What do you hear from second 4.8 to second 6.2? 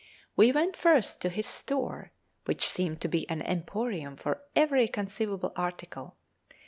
conceivable article.